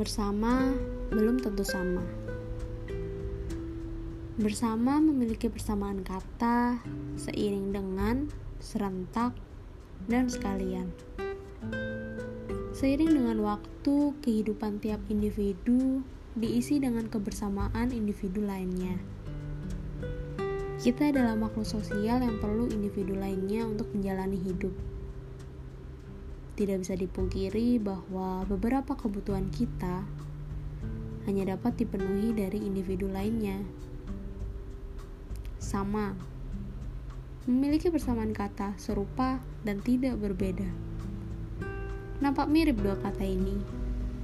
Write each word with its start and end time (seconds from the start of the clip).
Bersama 0.00 0.72
belum 1.12 1.44
tentu 1.44 1.60
sama. 1.60 2.00
Bersama 4.40 4.96
memiliki 4.96 5.52
persamaan 5.52 6.00
kata 6.00 6.80
seiring 7.20 7.68
dengan 7.68 8.32
serentak 8.64 9.36
dan 10.08 10.32
sekalian. 10.32 10.88
Seiring 12.72 13.12
dengan 13.12 13.44
waktu, 13.44 14.16
kehidupan 14.24 14.80
tiap 14.80 15.04
individu 15.12 16.00
diisi 16.32 16.80
dengan 16.80 17.04
kebersamaan 17.04 17.92
individu 17.92 18.40
lainnya. 18.40 18.96
Kita 20.80 21.12
adalah 21.12 21.36
makhluk 21.36 21.68
sosial 21.68 22.24
yang 22.24 22.40
perlu 22.40 22.72
individu 22.72 23.20
lainnya 23.20 23.68
untuk 23.68 23.92
menjalani 23.92 24.40
hidup 24.48 24.72
tidak 26.54 26.82
bisa 26.82 26.94
dipungkiri 26.96 27.78
bahwa 27.78 28.42
beberapa 28.46 28.96
kebutuhan 28.96 29.50
kita 29.50 30.06
hanya 31.28 31.56
dapat 31.56 31.76
dipenuhi 31.78 32.32
dari 32.32 32.58
individu 32.64 33.06
lainnya. 33.06 33.60
Sama, 35.60 36.16
memiliki 37.44 37.92
persamaan 37.92 38.32
kata 38.32 38.74
serupa 38.80 39.38
dan 39.62 39.84
tidak 39.84 40.16
berbeda. 40.16 40.66
Nampak 42.20 42.48
mirip 42.48 42.80
dua 42.80 42.96
kata 43.00 43.24
ini, 43.24 43.56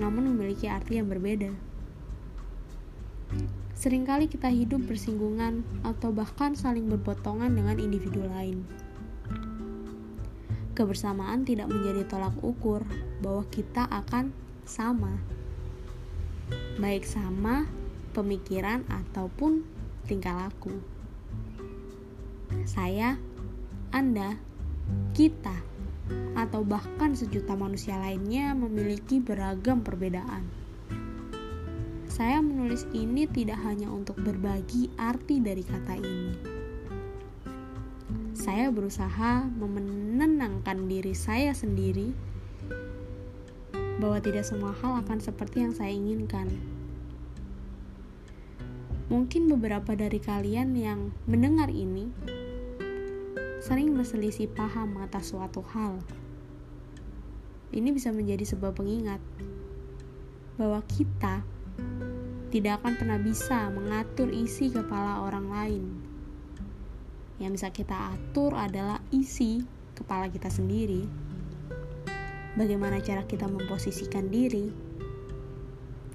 namun 0.00 0.32
memiliki 0.34 0.68
arti 0.68 1.00
yang 1.00 1.08
berbeda. 1.08 1.52
Seringkali 3.78 4.26
kita 4.26 4.50
hidup 4.50 4.82
bersinggungan 4.90 5.62
atau 5.86 6.10
bahkan 6.10 6.56
saling 6.58 6.90
berpotongan 6.90 7.54
dengan 7.54 7.78
individu 7.78 8.26
lain 8.26 8.66
kebersamaan 10.78 11.42
tidak 11.42 11.66
menjadi 11.66 12.06
tolak 12.06 12.38
ukur 12.38 12.86
bahwa 13.18 13.42
kita 13.50 13.90
akan 13.90 14.30
sama, 14.62 15.18
baik 16.78 17.02
sama 17.02 17.66
pemikiran 18.14 18.86
ataupun 18.86 19.66
tingkah 20.06 20.38
laku. 20.38 20.70
Saya, 22.62 23.18
Anda, 23.90 24.38
kita, 25.18 25.58
atau 26.38 26.62
bahkan 26.62 27.18
sejuta 27.18 27.58
manusia 27.58 27.98
lainnya 27.98 28.54
memiliki 28.54 29.18
beragam 29.18 29.82
perbedaan. 29.82 30.46
Saya 32.06 32.38
menulis 32.38 32.86
ini 32.94 33.26
tidak 33.26 33.58
hanya 33.66 33.90
untuk 33.90 34.14
berbagi 34.22 34.94
arti 34.94 35.42
dari 35.42 35.66
kata 35.66 35.94
ini 35.98 36.47
saya 38.48 38.72
berusaha 38.72 39.44
menenangkan 39.60 40.88
diri 40.88 41.12
saya 41.12 41.52
sendiri 41.52 42.16
bahwa 44.00 44.24
tidak 44.24 44.48
semua 44.48 44.72
hal 44.80 45.04
akan 45.04 45.20
seperti 45.20 45.60
yang 45.60 45.76
saya 45.76 45.92
inginkan. 45.92 46.48
Mungkin 49.12 49.52
beberapa 49.52 49.92
dari 49.92 50.16
kalian 50.16 50.72
yang 50.80 51.12
mendengar 51.28 51.68
ini 51.68 52.08
sering 53.60 53.92
berselisih 53.92 54.48
paham 54.56 54.96
atas 54.96 55.36
suatu 55.36 55.60
hal. 55.76 56.00
Ini 57.76 57.92
bisa 57.92 58.16
menjadi 58.16 58.48
sebuah 58.48 58.72
pengingat 58.72 59.20
bahwa 60.56 60.80
kita 60.88 61.44
tidak 62.48 62.80
akan 62.80 62.96
pernah 62.96 63.20
bisa 63.20 63.68
mengatur 63.68 64.32
isi 64.32 64.72
kepala 64.72 65.20
orang 65.28 65.52
lain 65.52 66.07
yang 67.38 67.54
bisa 67.54 67.70
kita 67.70 67.94
atur 68.14 68.54
adalah 68.58 68.98
isi 69.14 69.62
kepala 69.94 70.26
kita 70.30 70.50
sendiri. 70.50 71.06
Bagaimana 72.58 72.98
cara 72.98 73.22
kita 73.22 73.46
memposisikan 73.46 74.26
diri, 74.30 74.70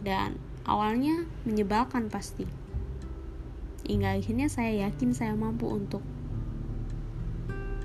dan 0.00 0.40
awalnya 0.64 1.28
menyebalkan 1.44 2.08
pasti. 2.08 2.48
Hingga 3.84 4.16
akhirnya 4.16 4.48
saya 4.48 4.88
yakin 4.88 5.12
saya 5.12 5.36
mampu 5.36 5.68
untuk. 5.68 6.00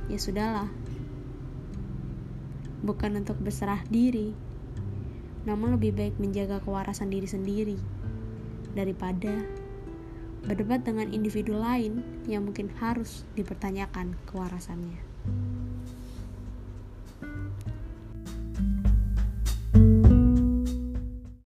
Ya 0.07 0.21
sudahlah, 0.21 0.69
bukan 2.85 3.19
untuk 3.19 3.41
berserah 3.41 3.81
diri, 3.89 4.31
namun 5.43 5.75
lebih 5.75 5.97
baik 5.97 6.15
menjaga 6.21 6.61
kewarasan 6.61 7.09
diri 7.09 7.25
sendiri. 7.25 7.77
Daripada 8.77 9.64
berdebat 10.45 10.85
dengan 10.85 11.09
individu 11.09 11.57
lain 11.57 12.05
yang 12.29 12.45
mungkin 12.45 12.69
harus 12.77 13.25
dipertanyakan 13.33 14.13
kewarasannya. 14.29 15.14